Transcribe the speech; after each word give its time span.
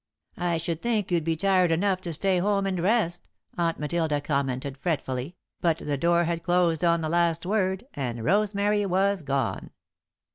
"I 0.39 0.57
should 0.57 0.81
think 0.81 1.11
you'd 1.11 1.23
be 1.23 1.35
tired 1.37 1.71
enough 1.71 2.01
to 2.01 2.13
stay 2.13 2.39
home 2.39 2.65
and 2.65 2.79
rest," 2.79 3.29
Aunt 3.55 3.77
Matilda 3.77 4.19
commented, 4.19 4.79
fretfully, 4.79 5.35
but 5.59 5.77
the 5.77 5.95
door 5.95 6.23
had 6.23 6.41
closed 6.41 6.83
on 6.83 7.01
the 7.01 7.07
last 7.09 7.45
word, 7.45 7.85
and 7.93 8.25
Rosemary 8.25 8.83
was 8.87 9.21
gone. 9.21 9.69